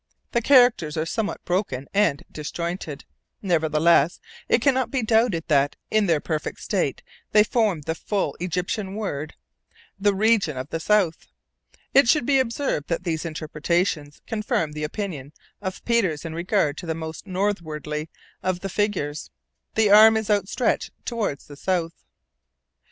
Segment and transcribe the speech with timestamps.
[0.31, 3.05] The characters are somewhat broken and disjointed;
[3.43, 8.35] nevertheless, it can not be doubted that, in their perfect state, they formed the full
[8.39, 9.35] Egyptian word,
[9.99, 11.27] "The region of the south."
[11.93, 16.87] It should be observed that these interpretations confirm the opinion of Peters in regard to
[16.87, 18.09] the "most northwardly"
[18.41, 19.29] of the figures.
[19.75, 21.93] The arm is outstretched toward the south.